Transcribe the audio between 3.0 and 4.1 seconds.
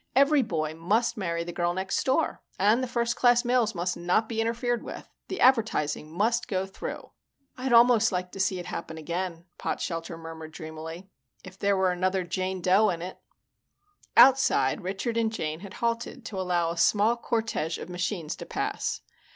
class mails must